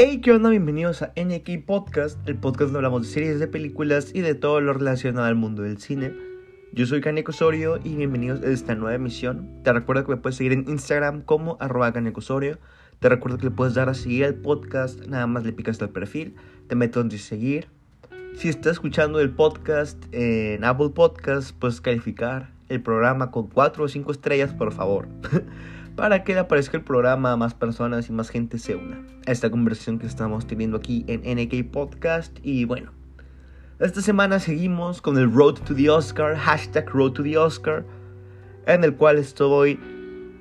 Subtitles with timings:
[0.00, 0.50] Hey, ¿qué onda?
[0.50, 4.60] Bienvenidos a NK Podcast, el podcast donde hablamos de series, de películas y de todo
[4.60, 6.12] lo relacionado al mundo del cine.
[6.72, 9.60] Yo soy Kaneko Osorio y bienvenidos a esta nueva emisión.
[9.64, 12.58] Te recuerdo que me puedes seguir en Instagram como arroba Osorio.
[13.00, 15.90] Te recuerdo que le puedes dar a seguir al podcast, nada más le picas al
[15.90, 16.36] perfil,
[16.68, 17.66] te meto en seguir.
[18.36, 23.88] Si estás escuchando el podcast en Apple Podcast, puedes calificar el programa con 4 o
[23.88, 25.08] 5 estrellas, por favor.
[25.98, 29.50] para que le aparezca el programa más personas y más gente se una a esta
[29.50, 32.38] conversación que estamos teniendo aquí en NK Podcast.
[32.44, 32.92] Y bueno,
[33.80, 37.84] esta semana seguimos con el Road to the Oscar, hashtag Road to the Oscar,
[38.66, 39.80] en el cual estoy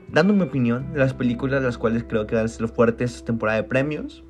[0.09, 3.25] dando mi opinión de las películas, las cuales creo que van a ser fuertes esta
[3.25, 4.23] temporada de premios.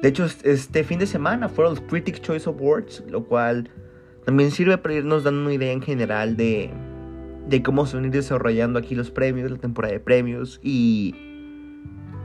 [0.00, 3.68] De hecho, este fin de semana fueron los Critics Choice Awards, lo cual
[4.24, 6.70] también sirve para irnos dando una idea en general de
[7.46, 11.14] de cómo se van a ir desarrollando aquí los premios, la temporada de premios y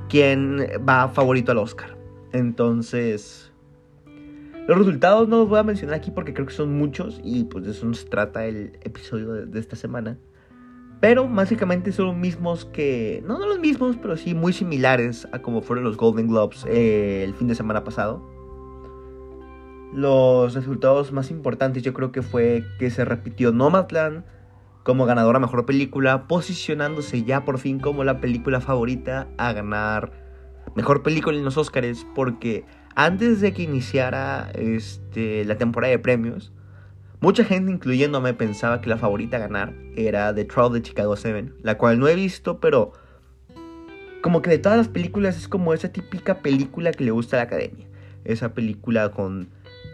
[0.10, 1.98] quién va favorito al Oscar.
[2.34, 3.52] Entonces,
[4.68, 7.66] los resultados no los voy a mencionar aquí porque creo que son muchos y pues
[7.66, 10.18] de eso nos trata el episodio de, esta semana.
[11.00, 15.42] Pero básicamente son los mismos que, no, no los mismos, pero sí muy similares a
[15.42, 18.22] como fueron los Golden Globes eh, el fin de semana pasado.
[19.94, 24.24] Los resultados más importantes yo creo que fue que se repitió Nomadland,
[24.84, 30.12] como ganadora mejor película, posicionándose ya por fin como la película favorita a ganar
[30.76, 32.66] mejor película en los Oscars, porque
[32.96, 36.52] antes de que iniciara este, la temporada de premios,
[37.20, 41.54] mucha gente, incluyéndome, pensaba que la favorita a ganar era The Trial de Chicago 7,
[41.62, 42.94] la cual no he visto, pero
[44.22, 47.40] como que de todas las películas es como esa típica película que le gusta a
[47.40, 47.88] la academia.
[48.24, 49.50] Esa película con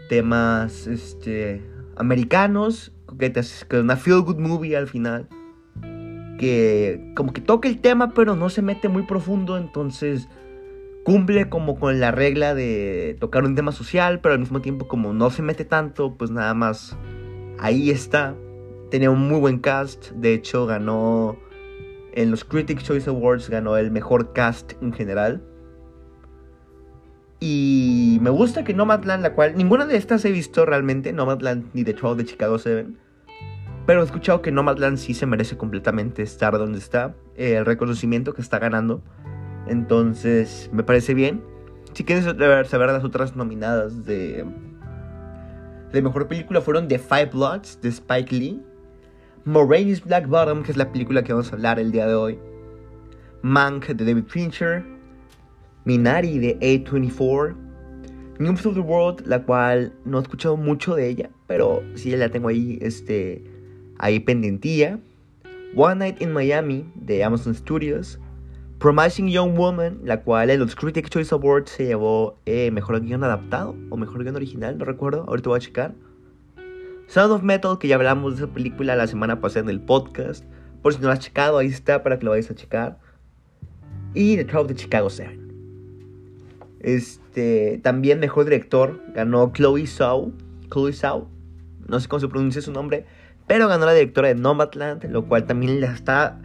[0.08, 1.62] temas este,
[1.96, 5.28] americanos que, es una feel good movie al final.
[6.38, 9.56] Que como que toca el tema, pero no se mete muy profundo.
[9.56, 10.28] Entonces
[11.04, 15.14] cumple como con la regla de tocar un tema social, pero al mismo tiempo como
[15.14, 16.96] no se mete tanto, pues nada más
[17.58, 18.34] ahí está.
[18.90, 20.10] Tenía un muy buen cast.
[20.12, 21.36] De hecho, ganó
[22.12, 25.42] en los Critics Choice Awards, ganó el mejor cast en general.
[27.40, 31.84] Y me gusta que Nomadland, la cual ninguna de estas he visto realmente, Nomadland ni
[31.84, 32.88] The Troll de Chicago 7.
[33.86, 38.42] Pero he escuchado que Nomadland sí se merece completamente estar donde está, el reconocimiento que
[38.42, 39.02] está ganando.
[39.66, 41.42] Entonces, me parece bien.
[41.92, 44.44] Si quieres saber las otras nominadas de,
[45.92, 48.62] de mejor película, fueron The Five Bloods de Spike Lee,
[49.44, 52.38] Moraine's Black Bottom, que es la película que vamos a hablar el día de hoy,
[53.42, 54.84] Mank de David Fincher,
[55.88, 57.56] Minari de A24,
[58.38, 62.28] News of the World, la cual no he escuchado mucho de ella, pero sí la
[62.28, 63.42] tengo ahí, este,
[63.98, 65.00] ahí pendentilla.
[65.74, 68.20] One Night in Miami de Amazon Studios.
[68.78, 73.24] Promising Young Woman, la cual en los Critics Choice Awards se llevó eh, mejor guion
[73.24, 75.94] adaptado o mejor guion original, no recuerdo, ahorita voy a checar.
[77.06, 80.44] Sound of Metal, que ya hablamos de esa película la semana pasada en el podcast.
[80.82, 82.98] Por si no lo has checado, ahí está para que lo vayas a checar.
[84.12, 85.47] Y The Trial de Chicago 7.
[86.80, 90.32] Este, también mejor director ganó Chloe Zhao.
[90.70, 91.28] Chloe Zhao.
[91.86, 93.06] No sé cómo se pronuncia su nombre.
[93.46, 95.04] Pero ganó la directora de Nomadland.
[95.04, 96.40] Lo cual también la está.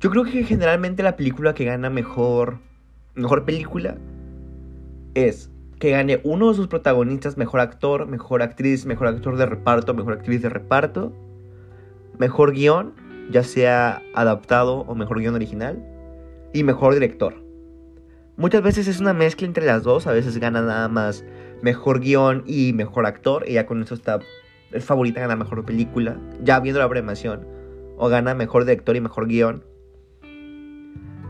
[0.00, 2.58] Yo creo que generalmente la película que gana mejor.
[3.14, 3.96] Mejor película.
[5.14, 9.94] Es que gane uno de sus protagonistas mejor actor, mejor actriz, mejor actor de reparto,
[9.94, 11.12] mejor actriz de reparto,
[12.18, 12.94] mejor guion,
[13.30, 15.84] ya sea adaptado o mejor guion original,
[16.52, 17.45] y mejor director.
[18.38, 21.24] Muchas veces es una mezcla entre las dos, a veces gana nada más
[21.62, 24.18] mejor guion y mejor actor, y ya con eso está,
[24.72, 27.46] el favorita gana mejor película, ya viendo la premiación,
[27.96, 29.64] o gana mejor director y mejor guion.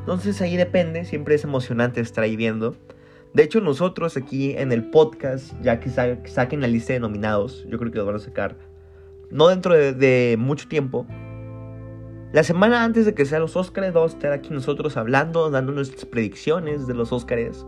[0.00, 2.76] Entonces ahí depende, siempre es emocionante estar ahí viendo.
[3.34, 7.78] De hecho, nosotros aquí en el podcast, ya que saquen la lista de nominados, yo
[7.78, 8.56] creo que los van a sacar,
[9.30, 11.06] no dentro de, de mucho tiempo,
[12.36, 15.72] la semana antes de que sean los Oscars vamos a estar aquí nosotros hablando, dando
[15.72, 17.64] nuestras predicciones de los Oscars.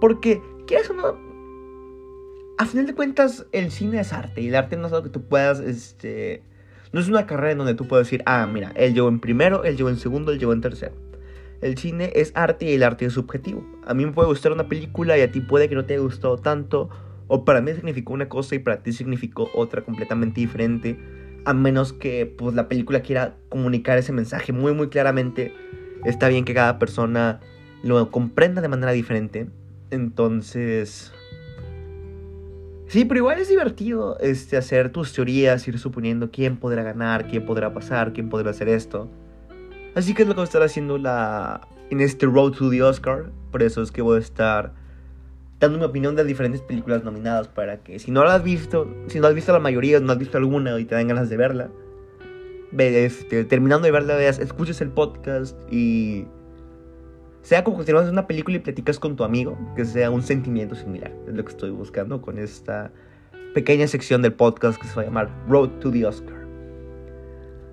[0.00, 1.16] Porque, ¿quieres o no?
[2.58, 5.10] A final de cuentas, el cine es arte y el arte no es algo que
[5.10, 6.42] tú puedas, este...
[6.92, 9.62] No es una carrera en donde tú puedes decir, ah, mira, él llegó en primero,
[9.62, 10.96] él llegó en segundo, él llegó en tercero.
[11.60, 13.64] El cine es arte y el arte es subjetivo.
[13.86, 16.02] A mí me puede gustar una película y a ti puede que no te haya
[16.02, 16.90] gustado tanto.
[17.28, 20.98] O para mí significó una cosa y para ti significó otra completamente diferente
[21.44, 25.54] a menos que pues, la película quiera comunicar ese mensaje muy muy claramente.
[26.04, 27.40] Está bien que cada persona
[27.82, 29.48] lo comprenda de manera diferente.
[29.90, 31.12] Entonces...
[32.86, 37.44] Sí, pero igual es divertido este, hacer tus teorías, ir suponiendo quién podrá ganar, quién
[37.44, 39.10] podrá pasar, quién podrá hacer esto.
[39.94, 42.82] Así que es lo que va a estar haciendo la, en este Road to the
[42.82, 43.30] Oscar.
[43.50, 44.72] Por eso es que voy a estar
[45.60, 48.88] dando mi opinión de las diferentes películas nominadas para que si no la has visto,
[49.08, 51.36] si no has visto la mayoría, no has visto alguna y te dan ganas de
[51.36, 51.70] verla,
[52.76, 56.26] este, terminando de verla, veas, escuches el podcast y
[57.42, 60.74] sea como si de una película y platicas con tu amigo, que sea un sentimiento
[60.74, 61.12] similar.
[61.26, 62.92] Es lo que estoy buscando con esta
[63.54, 66.36] pequeña sección del podcast que se va a llamar Road to the Oscar.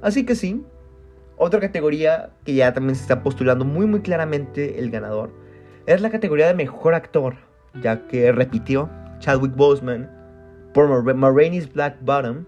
[0.01, 0.63] Así que sí,
[1.35, 5.31] otra categoría que ya también se está postulando muy muy claramente el ganador
[5.85, 7.35] es la categoría de mejor actor,
[7.81, 8.89] ya que repitió
[9.19, 10.09] Chadwick Boseman
[10.73, 12.45] por Marraine's Black Bottom.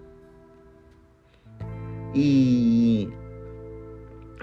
[2.14, 3.10] Y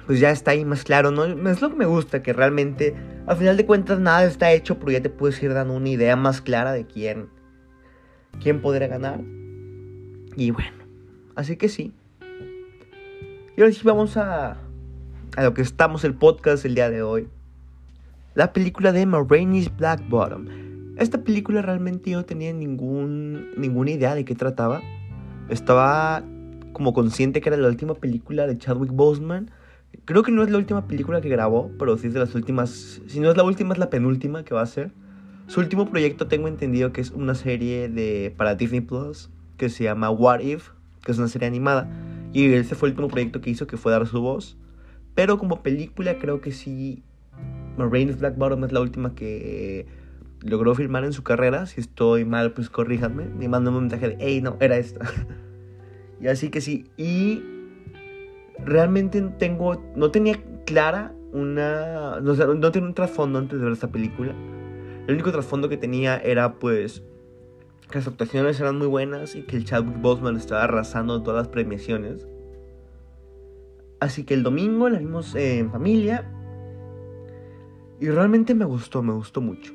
[0.06, 1.24] pues ya está ahí más claro, ¿no?
[1.24, 2.94] Es lo que me gusta, que realmente,
[3.26, 6.16] al final de cuentas, nada está hecho, pero ya te puedes ir dando una idea
[6.16, 7.28] más clara de quién,
[8.40, 9.20] quién podrá ganar.
[10.36, 10.76] Y bueno,
[11.36, 11.94] así que sí.
[13.56, 14.58] Y ahora sí vamos a,
[15.36, 17.28] a lo que estamos el podcast el día de hoy.
[18.34, 20.73] La película de Marraine's Black Bottom.
[20.96, 24.82] Esta película realmente yo no tenía ningún, ninguna idea de qué trataba.
[25.48, 26.22] Estaba
[26.72, 29.50] como consciente que era la última película de Chadwick Boseman
[30.04, 33.00] Creo que no es la última película que grabó, pero sí es de las últimas.
[33.06, 34.90] Si no es la última, es la penúltima que va a ser.
[35.46, 39.84] Su último proyecto tengo entendido que es una serie de para Disney Plus que se
[39.84, 40.70] llama What If,
[41.04, 41.88] que es una serie animada.
[42.32, 44.56] Y ese fue el último proyecto que hizo, que fue dar su voz.
[45.14, 47.02] Pero como película creo que sí.
[47.76, 49.86] Marines Black Bottom es la última que
[50.44, 51.66] logró filmar en su carrera.
[51.66, 53.24] Si estoy mal, pues corríjanme.
[53.40, 55.00] Y mándame un mensaje de, hey, no, era esta.
[56.20, 56.86] y así que sí.
[56.96, 57.42] Y
[58.58, 63.88] realmente tengo, no tenía clara una, no, no tenía un trasfondo antes de ver esta
[63.88, 64.34] película.
[65.06, 67.02] El único trasfondo que tenía era pues
[67.90, 71.48] que las actuaciones eran muy buenas y que el Chadwick Boseman estaba arrasando todas las
[71.48, 72.26] premiaciones.
[74.00, 76.30] Así que el domingo la vimos en familia
[78.00, 79.72] y realmente me gustó, me gustó mucho.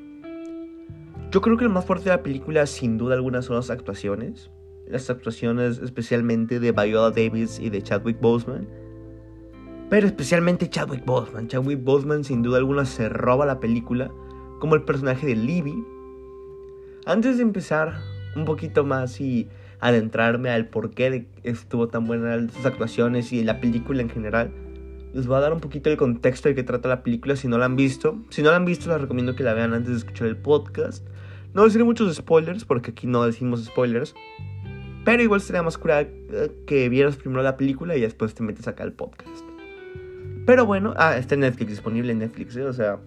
[1.30, 4.50] Yo creo que lo más fuerte de la película sin duda alguna son las actuaciones
[4.90, 8.68] las actuaciones especialmente de Viola Davis y de Chadwick Boseman.
[9.88, 11.48] Pero especialmente Chadwick Boseman.
[11.48, 14.10] Chadwick Boseman sin duda alguna se roba la película
[14.58, 15.84] como el personaje de Libby.
[17.06, 18.00] Antes de empezar
[18.36, 19.48] un poquito más y
[19.80, 24.52] adentrarme al porqué de estuvo tan buena sus actuaciones y la película en general,
[25.14, 27.58] les voy a dar un poquito el contexto de que trata la película si no
[27.58, 28.18] la han visto.
[28.30, 31.06] Si no la han visto, les recomiendo que la vean antes de escuchar el podcast.
[31.54, 34.14] No deciré muchos spoilers porque aquí no decimos spoilers.
[35.04, 38.68] Pero igual sería más curada eh, que vieras primero la película y después te metes
[38.68, 39.44] acá al podcast.
[40.46, 42.64] Pero bueno, ah, está en Netflix, disponible en Netflix, ¿eh?
[42.64, 42.98] o sea,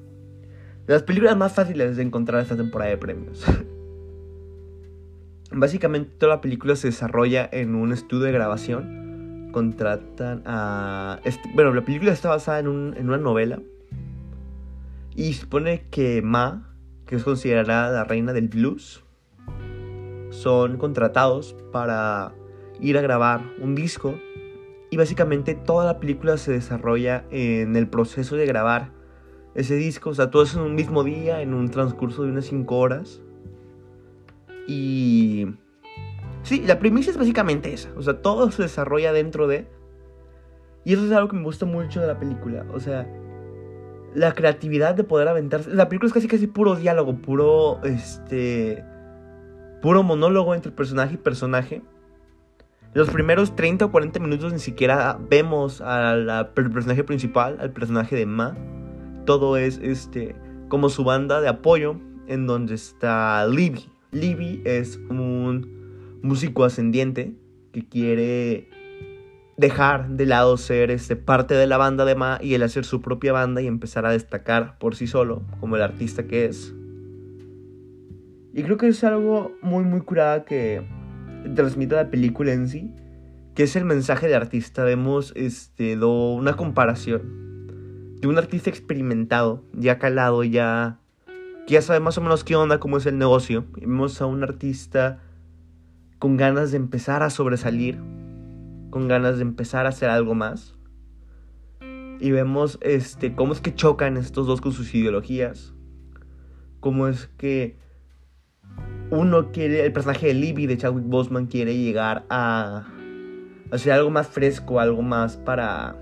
[0.87, 3.45] de las películas más fáciles de encontrar esta temporada de premios.
[5.51, 9.49] Básicamente toda la película se desarrolla en un estudio de grabación.
[9.51, 11.19] Contratan a...
[11.25, 13.59] Este, bueno, la película está basada en, un, en una novela.
[15.15, 16.72] Y supone que Ma,
[17.05, 19.03] que es considerada la reina del blues,
[20.29, 22.33] son contratados para
[22.79, 24.15] ir a grabar un disco
[24.89, 28.91] y básicamente toda la película se desarrolla en el proceso de grabar
[29.55, 32.45] ese disco, o sea, todo es en un mismo día, en un transcurso de unas
[32.45, 33.21] 5 horas.
[34.67, 35.47] Y...
[36.43, 39.67] Sí, la premisa es básicamente esa, o sea, todo se desarrolla dentro de...
[40.83, 43.07] Y eso es algo que me gusta mucho de la película, o sea,
[44.15, 45.69] la creatividad de poder aventarse...
[45.71, 48.83] La película es casi casi puro diálogo, puro, este
[49.81, 51.81] puro monólogo entre personaje y personaje.
[52.93, 58.25] Los primeros 30 o 40 minutos ni siquiera vemos al personaje principal, al personaje de
[58.25, 58.55] Ma.
[59.25, 60.35] Todo es este
[60.69, 63.89] como su banda de apoyo en donde está Libby.
[64.11, 67.33] Libby es un músico ascendiente
[67.71, 68.69] que quiere
[69.57, 73.01] dejar de lado ser este, parte de la banda de Ma y el hacer su
[73.01, 76.73] propia banda y empezar a destacar por sí solo como el artista que es.
[78.53, 80.83] Y creo que es algo muy, muy curada que
[81.55, 82.93] transmite la película en sí,
[83.55, 84.83] que es el mensaje de artista.
[84.83, 87.67] Vemos este, una comparación
[88.21, 90.99] de un artista experimentado, ya calado, ya
[91.67, 93.65] que ya sabe más o menos qué onda, cómo es el negocio.
[93.79, 95.19] Vemos a un artista
[96.19, 97.99] con ganas de empezar a sobresalir,
[98.93, 100.75] con ganas de empezar a hacer algo más.
[102.19, 105.73] Y vemos este, cómo es que chocan estos dos con sus ideologías.
[106.79, 107.75] Cómo es que
[109.09, 112.85] uno quiere, el personaje de Libby de Chadwick Boseman quiere llegar a
[113.71, 115.95] hacer algo más fresco, algo más para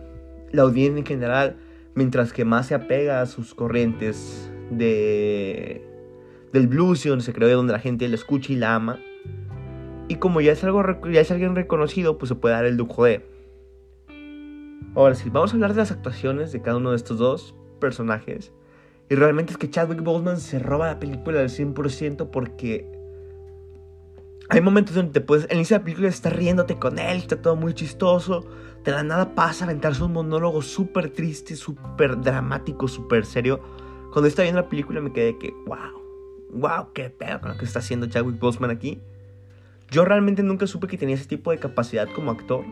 [0.51, 1.55] la audiencia en general,
[1.95, 5.87] mientras que más se apega a sus corrientes de
[6.51, 8.99] del blues y donde se cree donde la gente lo escucha y la ama.
[10.11, 13.05] Y como ya es algo ya es alguien reconocido, pues se puede dar el lujo
[13.05, 13.25] de.
[14.93, 17.55] Ahora sí, vamos a hablar de las actuaciones de cada uno de estos dos.
[17.79, 18.51] personajes.
[19.09, 22.85] Y realmente es que Chadwick Boseman se roba la película al 100% porque
[24.49, 25.45] hay momentos donde te puedes.
[25.49, 28.45] El inicio de la película estás riéndote con él, está todo muy chistoso.
[28.83, 33.61] De la nada pasa a aventarse un monólogo súper triste, súper dramático, súper serio.
[34.11, 36.01] Cuando estaba viendo la película me quedé que, wow,
[36.49, 38.99] wow, qué pedo con lo que está haciendo Chadwick Boseman aquí.
[39.91, 42.63] Yo realmente nunca supe que tenía ese tipo de capacidad como actor.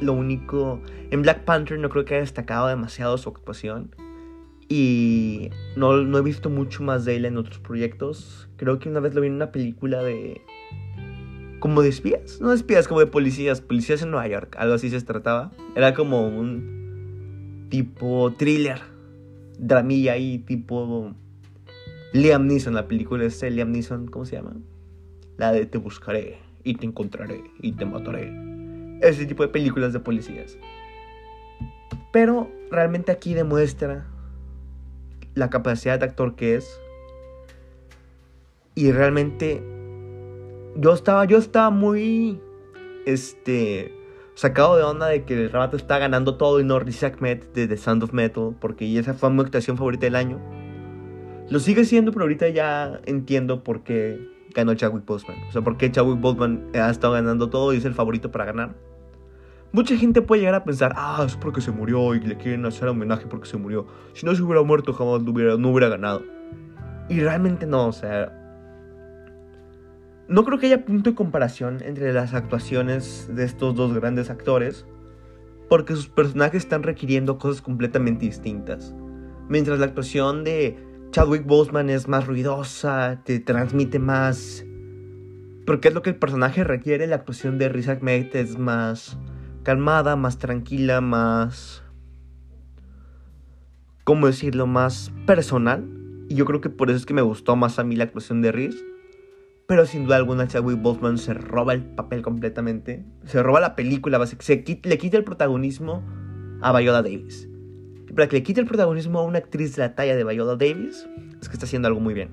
[0.00, 0.80] Lo único.
[1.10, 3.94] En Black Panther no creo que haya destacado demasiado su actuación.
[4.70, 8.48] Y no, no he visto mucho más de él en otros proyectos.
[8.56, 10.40] Creo que una vez lo vi en una película de.
[11.60, 12.40] Como de espías.
[12.40, 13.60] No de espías, como de policías.
[13.60, 14.56] Policías en Nueva York.
[14.58, 15.52] Algo así se trataba.
[15.76, 17.66] Era como un.
[17.68, 18.80] Tipo thriller.
[19.58, 21.14] Dramilla ahí, tipo.
[22.14, 24.54] Liam Neeson, la película es Liam Neeson, ¿cómo se llama?
[25.36, 28.32] La de Te buscaré y te encontraré y te mataré.
[29.00, 30.56] Ese tipo de películas de policías.
[32.12, 34.06] Pero realmente aquí demuestra
[35.34, 36.80] la capacidad de actor que es.
[38.74, 39.62] Y realmente
[40.76, 42.40] yo estaba, yo estaba muy
[43.06, 43.94] este
[44.34, 47.68] sacado de onda de que el rato está ganando todo y no Riz Ahmed de
[47.68, 50.40] The Sound of Metal, porque esa fue mi actuación favorita del año.
[51.50, 55.38] Lo sigue siendo, pero ahorita ya entiendo por qué ganó Chadwick Boseman.
[55.48, 58.74] O sea, porque Chadwick Boseman ha estado ganando todo y es el favorito para ganar.
[59.72, 62.88] Mucha gente puede llegar a pensar, ah, es porque se murió y le quieren hacer
[62.88, 63.86] homenaje porque se murió.
[64.12, 66.22] Si no se hubiera muerto, jamás no hubiera ganado.
[67.08, 68.38] Y realmente no, o sea.
[70.28, 74.86] No creo que haya punto de comparación entre las actuaciones de estos dos grandes actores,
[75.70, 78.94] porque sus personajes están requiriendo cosas completamente distintas.
[79.48, 80.76] Mientras la actuación de
[81.12, 84.64] Chadwick Boseman es más ruidosa, te transmite más.
[85.66, 87.06] Porque es lo que el personaje requiere.
[87.06, 89.18] La actuación de Riz Ahmed es más
[89.62, 91.82] calmada, más tranquila, más.
[94.04, 94.66] ¿Cómo decirlo?
[94.66, 95.86] Más personal.
[96.30, 98.40] Y yo creo que por eso es que me gustó más a mí la actuación
[98.40, 98.82] de Riz.
[99.68, 103.04] Pero sin duda alguna, Chadwick Boseman se roba el papel completamente.
[103.26, 106.02] Se roba la película, se le quita el protagonismo
[106.62, 107.51] a Viola Davis
[108.14, 111.08] para que le quite el protagonismo a una actriz de la talla de Viola Davis,
[111.40, 112.30] es que está haciendo algo muy bien.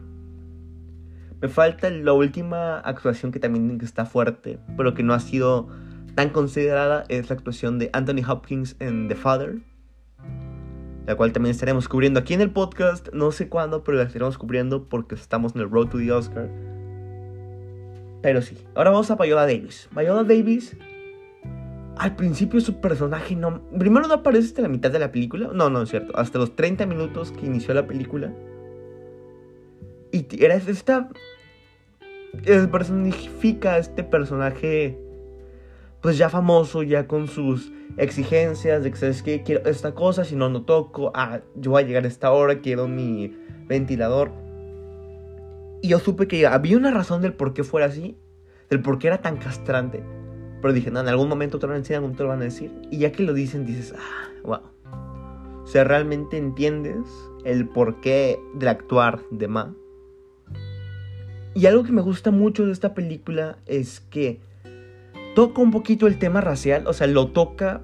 [1.42, 5.70] Me falta la última actuación que también está fuerte, pero que no ha sido
[6.16, 9.60] tan considerada, es la actuación de Anthony Hopkins en The Father,
[11.08, 14.38] la cual también estaremos cubriendo aquí en el podcast, no sé cuándo, pero la estaremos
[14.38, 16.50] cubriendo porque estamos en el Road to the Oscar.
[18.22, 19.88] Pero sí, ahora vamos a Viola Davis.
[19.96, 20.76] Viola Davis
[22.00, 23.62] al principio su personaje no...
[23.78, 25.50] Primero no aparece hasta la mitad de la película.
[25.54, 26.18] No, no es cierto.
[26.18, 28.34] Hasta los 30 minutos que inició la película.
[30.12, 31.10] Y era esta...
[32.72, 34.98] Personifica este personaje
[36.02, 39.44] pues ya famoso, ya con sus exigencias de que, ¿sabes qué?
[39.44, 41.12] Quiero esta cosa, si no, no toco.
[41.14, 43.36] Ah, yo voy a llegar a esta hora, quiero mi
[43.68, 44.32] ventilador.
[45.82, 48.18] Y yo supe que había una razón del por qué fuera así,
[48.70, 50.02] del por qué era tan castrante.
[50.62, 52.44] Pero dije, no, en algún momento te lo van a decir, te lo van a
[52.44, 52.72] decir.
[52.92, 54.62] Y ya que lo dicen, dices, ah, wow.
[55.64, 57.06] O sea, realmente entiendes
[57.46, 59.74] el porqué del actuar de Ma.
[61.54, 64.40] Y algo que me gusta mucho de esta película es que
[65.36, 67.82] toca un poquito el tema racial, o sea, lo toca,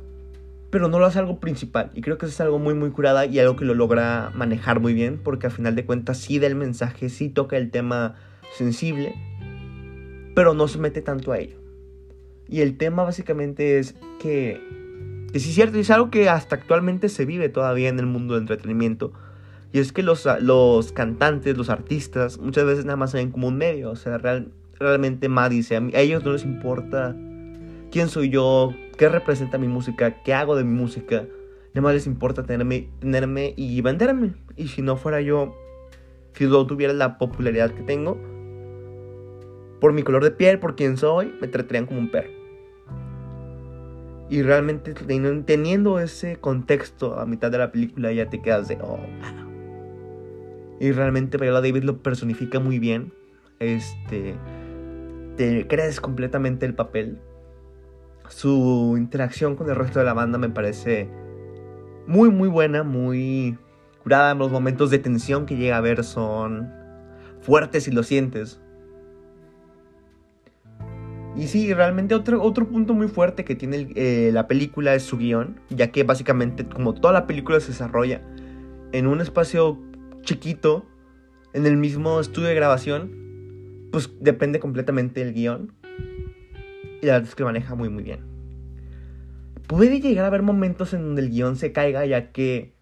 [0.69, 1.91] pero no lo hace algo principal.
[1.93, 4.79] Y creo que eso es algo muy, muy curada y algo que lo logra manejar
[4.79, 8.15] muy bien, porque a final de cuentas sí da el mensaje, sí toca el tema
[8.57, 9.13] sensible,
[10.35, 11.64] pero no se mete tanto a ello.
[12.47, 14.61] Y el tema básicamente es que,
[15.31, 18.33] que sí es cierto, es algo que hasta actualmente se vive todavía en el mundo
[18.33, 19.13] del entretenimiento.
[19.73, 23.47] Y es que los, los cantantes, los artistas, muchas veces nada más se ven como
[23.47, 23.91] un medio.
[23.91, 24.19] O sea,
[24.79, 27.15] realmente más dice, a, a ellos no les importa
[27.91, 31.25] quién soy yo, qué representa mi música, qué hago de mi música.
[31.73, 34.33] Nada más les importa tenerme, tenerme y venderme.
[34.55, 35.55] Y si no fuera yo,
[36.33, 38.17] si no tuviera la popularidad que tengo,
[39.85, 42.31] por mi color de piel, por quién soy, me tratarían como un perro.
[44.31, 48.97] Y realmente teniendo ese contexto a mitad de la película ya te quedas de, oh,
[50.79, 53.13] Y realmente Viola David lo personifica muy bien.
[53.59, 54.33] Este,
[55.37, 57.19] te crees completamente el papel.
[58.27, 61.11] Su interacción con el resto de la banda me parece
[62.07, 63.55] muy, muy buena, muy
[64.01, 64.33] curada.
[64.33, 66.73] Los momentos de tensión que llega a ver son
[67.39, 68.64] fuertes y lo sientes.
[71.37, 75.17] Y sí, realmente otro, otro punto muy fuerte que tiene eh, la película es su
[75.17, 78.21] guion, ya que básicamente como toda la película se desarrolla
[78.93, 79.77] en un espacio
[80.21, 80.85] chiquito,
[81.53, 85.73] en el mismo estudio de grabación, pues depende completamente del guion.
[87.01, 88.21] Y la verdad es que maneja muy muy bien.
[89.67, 92.75] Puede llegar a haber momentos en donde el guion se caiga, ya que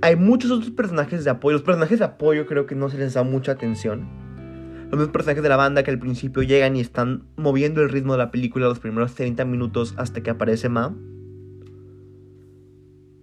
[0.00, 1.54] hay muchos otros personajes de apoyo.
[1.54, 4.21] Los personajes de apoyo creo que no se les da mucha atención.
[4.92, 8.12] Los mismos personajes de la banda que al principio llegan y están moviendo el ritmo
[8.12, 10.94] de la película los primeros 30 minutos hasta que aparece Ma.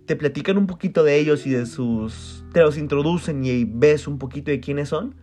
[0.07, 2.43] Te platican un poquito de ellos y de sus...
[2.53, 5.13] Te los introducen y ves un poquito de quiénes son.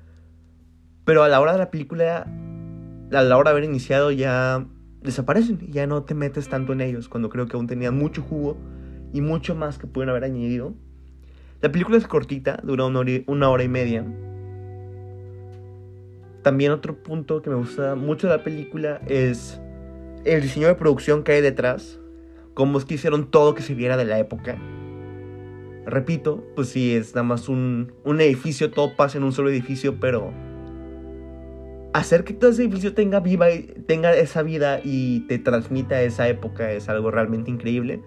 [1.05, 2.29] Pero a la hora de la película,
[3.11, 4.65] a la hora de haber iniciado ya
[5.03, 8.23] desaparecen y ya no te metes tanto en ellos, cuando creo que aún tenían mucho
[8.23, 8.57] jugo
[9.13, 10.75] y mucho más que pueden haber añadido.
[11.61, 14.07] La película es cortita, dura una hora, y media.
[16.47, 19.61] También otro punto que me gusta mucho de la película es
[20.25, 21.99] el diseño de producción que hay detrás.
[22.55, 24.57] Cómo es que hicieron todo que se viera de la época.
[25.87, 29.99] Repito, pues sí, es nada más un, un edificio, todo pasa en un solo edificio,
[29.99, 30.33] pero
[31.93, 33.47] hacer que todo ese edificio tenga viva
[33.89, 38.03] tenga esa vida y te transmita esa época es algo realmente increíble.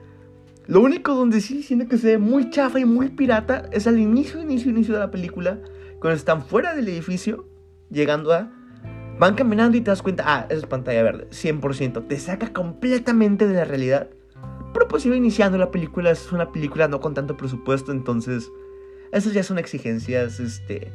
[0.66, 4.00] Lo único donde sí siento que se ve muy chafa y muy pirata es al
[4.00, 5.60] inicio, inicio, inicio de la película,
[6.00, 7.46] cuando están fuera del edificio,
[7.90, 8.52] llegando a...
[9.20, 13.48] Van caminando y te das cuenta, ah, esa es pantalla verde, 100%, te saca completamente
[13.48, 14.10] de la realidad.
[14.74, 18.50] Pero pues iba iniciando la película, es una película no con tanto presupuesto, entonces
[19.12, 20.94] esas ya son exigencias, este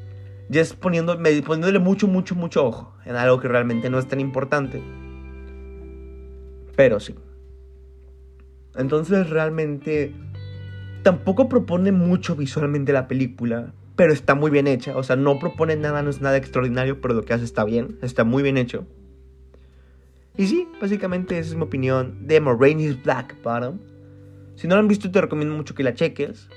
[0.49, 4.21] ya es poniendo, poniéndole mucho, mucho, mucho ojo en algo que realmente no es tan
[4.21, 4.83] importante.
[6.77, 7.15] Pero sí.
[8.77, 10.15] Entonces realmente
[11.03, 14.97] tampoco propone mucho visualmente la película, pero está muy bien hecha.
[14.97, 17.99] O sea, no propone nada, no es nada extraordinario, pero lo que hace está bien,
[18.03, 18.87] está muy bien hecho.
[20.37, 23.79] Y sí, básicamente esa es mi opinión de Moraine's Black Bottom.
[24.57, 26.49] Si no lo han visto, te recomiendo mucho que la cheques.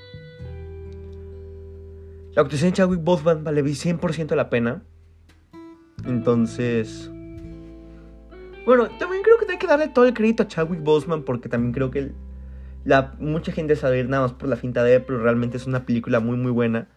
[2.34, 4.82] La actuación de Chadwick Boseman vale 100% la pena.
[6.04, 7.10] Entonces...
[8.64, 11.72] Bueno, también creo que hay que darle todo el crédito a Chadwick Boseman porque también
[11.72, 12.12] creo que
[12.84, 15.86] la, mucha gente sabe nada más por la finta de él, pero realmente es una
[15.86, 16.88] película muy muy buena.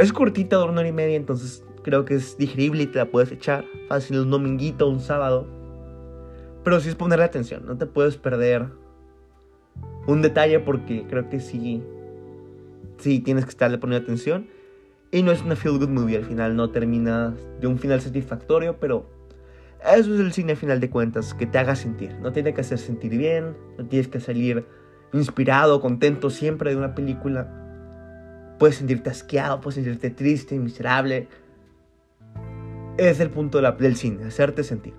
[0.00, 3.10] Es cortita, de una hora y media, entonces creo que es digerible y te la
[3.10, 5.46] puedes echar fácil un dominguito, un sábado.
[6.64, 8.64] Pero sí es ponerle atención, no te puedes perder
[10.06, 11.82] un detalle porque creo que sí
[12.96, 14.48] sí tienes que estarle poniendo atención.
[15.10, 18.80] Y no es una feel good movie, al final no termina de un final satisfactorio,
[18.80, 19.04] pero
[19.84, 22.14] eso es el cine al final de cuentas, que te haga sentir.
[22.22, 24.64] No tiene que hacer sentir bien, no tienes que salir
[25.12, 27.59] inspirado, contento siempre de una película.
[28.60, 31.26] Puedes sentirte asqueado, puedes sentirte triste, miserable.
[32.96, 34.94] Es el punto de la, del cine, hacerte sentir.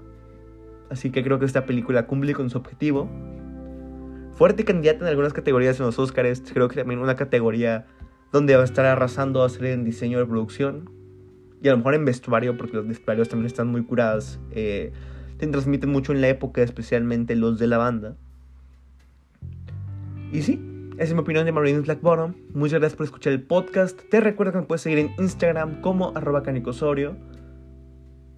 [0.90, 3.10] Así que creo que esta película cumple con su objetivo
[4.42, 6.42] fuerte candidata en algunas categorías en los Oscars.
[6.52, 7.86] Creo que también una categoría
[8.32, 10.90] donde va a estar arrasando a ser en diseño de producción.
[11.62, 14.40] Y a lo mejor en vestuario, porque los vestuarios también están muy curados.
[14.50, 14.94] Eh,
[15.38, 18.16] te transmiten mucho en la época, especialmente los de la banda.
[20.32, 20.60] Y sí,
[21.02, 22.36] esa es mi opinión de Marines Black Bottom.
[22.54, 24.00] Muchas gracias por escuchar el podcast.
[24.12, 27.18] Te recuerdo que me puedes seguir en Instagram como arroba canicosorio.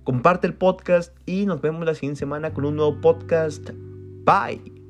[0.05, 3.71] Comparte el podcast y nos vemos la siguiente semana con un nuevo podcast.
[4.23, 4.82] Bye.